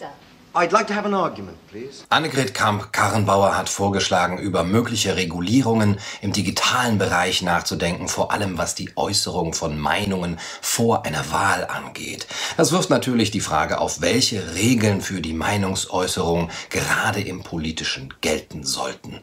[0.00, 0.08] Sir.
[0.54, 2.04] I'd like to have an argument, please.
[2.08, 8.96] Annegret Kramp-Karrenbauer hat vorgeschlagen, über mögliche Regulierungen im digitalen Bereich nachzudenken, vor allem was die
[8.96, 12.26] Äußerung von Meinungen vor einer Wahl angeht.
[12.56, 18.64] Das wirft natürlich die Frage auf, welche Regeln für die Meinungsäußerung gerade im politischen gelten
[18.64, 19.20] sollten.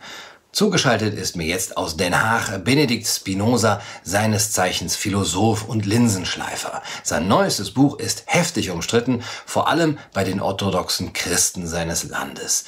[0.58, 6.82] Zugeschaltet ist mir jetzt aus Den Haag Benedikt Spinoza, seines Zeichens Philosoph und Linsenschleifer.
[7.04, 12.66] Sein neuestes Buch ist heftig umstritten, vor allem bei den orthodoxen Christen seines Landes.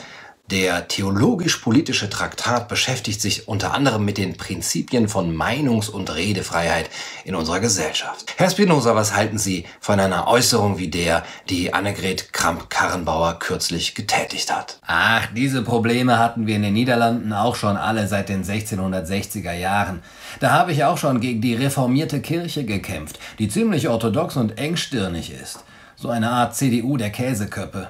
[0.52, 6.89] Der theologisch-politische Traktat beschäftigt sich unter anderem mit den Prinzipien von Meinungs- und Redefreiheit
[7.23, 8.34] in unserer Gesellschaft.
[8.35, 14.52] Herr Spinoza, was halten Sie von einer Äußerung wie der, die Annegret Kramp-Karrenbauer kürzlich getätigt
[14.52, 14.80] hat?
[14.88, 20.02] Ach, diese Probleme hatten wir in den Niederlanden auch schon alle seit den 1660er Jahren.
[20.39, 25.31] Da habe ich auch schon gegen die reformierte Kirche gekämpft, die ziemlich orthodox und engstirnig
[25.31, 25.63] ist.
[25.95, 27.89] So eine Art CDU der Käseköppe.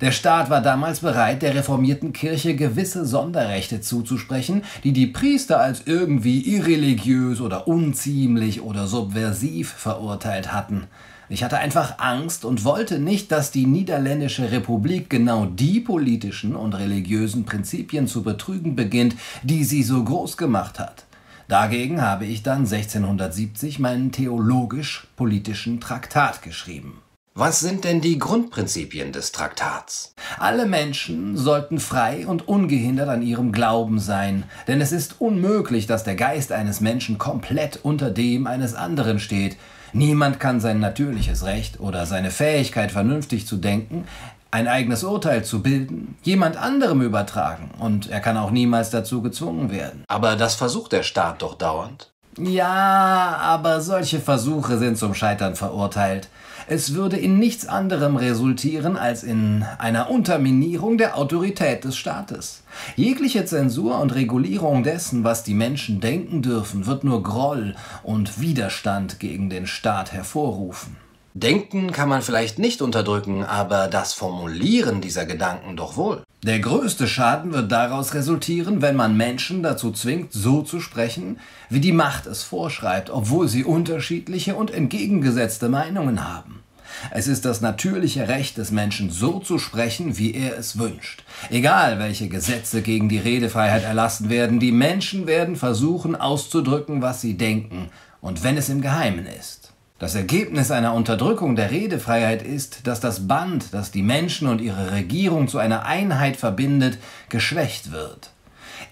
[0.00, 5.82] Der Staat war damals bereit, der reformierten Kirche gewisse Sonderrechte zuzusprechen, die die Priester als
[5.86, 10.88] irgendwie irreligiös oder unziemlich oder subversiv verurteilt hatten.
[11.28, 16.74] Ich hatte einfach Angst und wollte nicht, dass die Niederländische Republik genau die politischen und
[16.74, 21.04] religiösen Prinzipien zu betrügen beginnt, die sie so groß gemacht hat.
[21.48, 27.03] Dagegen habe ich dann 1670 meinen theologisch-politischen Traktat geschrieben.
[27.36, 30.14] Was sind denn die Grundprinzipien des Traktats?
[30.38, 36.04] Alle Menschen sollten frei und ungehindert an ihrem Glauben sein, denn es ist unmöglich, dass
[36.04, 39.56] der Geist eines Menschen komplett unter dem eines anderen steht.
[39.92, 44.06] Niemand kann sein natürliches Recht oder seine Fähigkeit, vernünftig zu denken,
[44.52, 49.72] ein eigenes Urteil zu bilden, jemand anderem übertragen, und er kann auch niemals dazu gezwungen
[49.72, 50.04] werden.
[50.06, 52.12] Aber das versucht der Staat doch dauernd.
[52.38, 56.28] Ja, aber solche Versuche sind zum Scheitern verurteilt.
[56.66, 62.62] Es würde in nichts anderem resultieren als in einer Unterminierung der Autorität des Staates.
[62.96, 69.20] Jegliche Zensur und Regulierung dessen, was die Menschen denken dürfen, wird nur Groll und Widerstand
[69.20, 70.96] gegen den Staat hervorrufen.
[71.34, 76.23] Denken kann man vielleicht nicht unterdrücken, aber das Formulieren dieser Gedanken doch wohl.
[76.44, 81.38] Der größte Schaden wird daraus resultieren, wenn man Menschen dazu zwingt, so zu sprechen,
[81.70, 86.62] wie die Macht es vorschreibt, obwohl sie unterschiedliche und entgegengesetzte Meinungen haben.
[87.10, 91.24] Es ist das natürliche Recht des Menschen, so zu sprechen, wie er es wünscht.
[91.48, 97.38] Egal, welche Gesetze gegen die Redefreiheit erlassen werden, die Menschen werden versuchen auszudrücken, was sie
[97.38, 97.88] denken,
[98.20, 99.73] und wenn es im Geheimen ist.
[100.00, 104.90] Das Ergebnis einer Unterdrückung der Redefreiheit ist, dass das Band, das die Menschen und ihre
[104.90, 108.30] Regierung zu einer Einheit verbindet, geschwächt wird.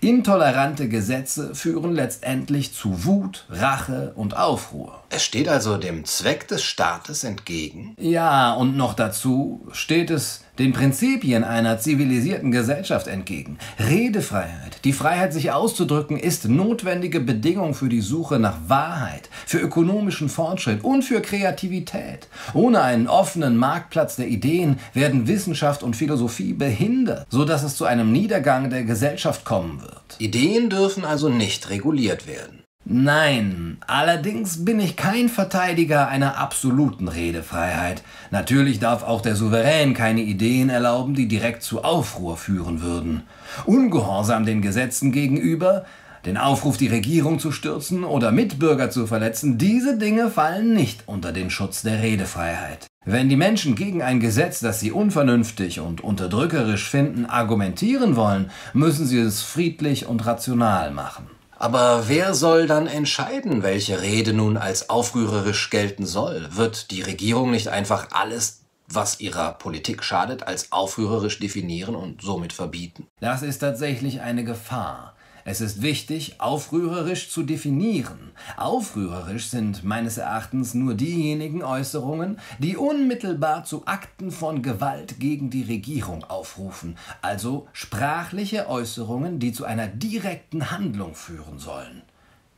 [0.00, 5.02] Intolerante Gesetze führen letztendlich zu Wut, Rache und Aufruhr.
[5.10, 7.96] Es steht also dem Zweck des Staates entgegen?
[7.98, 13.58] Ja, und noch dazu steht es den Prinzipien einer zivilisierten Gesellschaft entgegen.
[13.78, 20.28] Redefreiheit, die Freiheit, sich auszudrücken, ist notwendige Bedingung für die Suche nach Wahrheit, für ökonomischen
[20.28, 22.28] Fortschritt und für Kreativität.
[22.54, 27.84] Ohne einen offenen Marktplatz der Ideen werden Wissenschaft und Philosophie behindert, so dass es zu
[27.84, 30.16] einem Niedergang der Gesellschaft kommen wird.
[30.18, 32.62] Ideen dürfen also nicht reguliert werden.
[32.84, 38.02] Nein, allerdings bin ich kein Verteidiger einer absoluten Redefreiheit.
[38.32, 43.22] Natürlich darf auch der Souverän keine Ideen erlauben, die direkt zu Aufruhr führen würden.
[43.66, 45.84] Ungehorsam den Gesetzen gegenüber,
[46.26, 51.32] den Aufruf, die Regierung zu stürzen oder Mitbürger zu verletzen, diese Dinge fallen nicht unter
[51.32, 52.86] den Schutz der Redefreiheit.
[53.04, 59.06] Wenn die Menschen gegen ein Gesetz, das sie unvernünftig und unterdrückerisch finden, argumentieren wollen, müssen
[59.06, 61.26] sie es friedlich und rational machen.
[61.62, 66.48] Aber wer soll dann entscheiden, welche Rede nun als aufrührerisch gelten soll?
[66.56, 72.52] Wird die Regierung nicht einfach alles, was ihrer Politik schadet, als aufrührerisch definieren und somit
[72.52, 73.06] verbieten?
[73.20, 75.14] Das ist tatsächlich eine Gefahr.
[75.44, 78.30] Es ist wichtig, aufrührerisch zu definieren.
[78.56, 85.64] Aufrührerisch sind meines Erachtens nur diejenigen Äußerungen, die unmittelbar zu Akten von Gewalt gegen die
[85.64, 92.02] Regierung aufrufen, also sprachliche Äußerungen, die zu einer direkten Handlung führen sollen.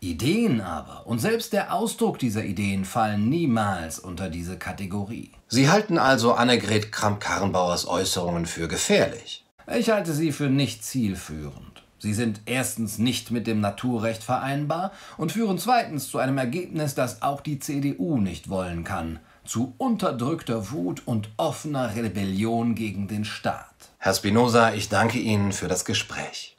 [0.01, 5.31] Ideen aber und selbst der Ausdruck dieser Ideen fallen niemals unter diese Kategorie.
[5.49, 9.47] Sie halten also Annegret Kramp-Karrenbauers Äußerungen für gefährlich.
[9.75, 11.84] Ich halte sie für nicht zielführend.
[12.05, 17.23] Sie sind erstens nicht mit dem Naturrecht vereinbar und führen zweitens zu einem Ergebnis, das
[17.23, 23.75] auch die CDU nicht wollen kann, zu unterdrückter Wut und offener Rebellion gegen den Staat.
[23.97, 26.59] Herr Spinoza, ich danke Ihnen für das Gespräch.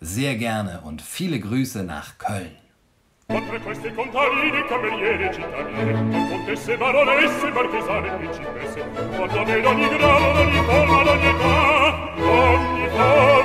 [0.00, 2.54] Sehr gerne und viele Grüße nach Köln.
[3.28, 8.80] Oltre queste contadine, cameriere, cittadine, contesse, baronesse, e marchesane, principesse,
[9.16, 11.54] guardate d'ogni grado, d'ogni forma, d'ogni età,
[12.18, 13.35] ogni forma.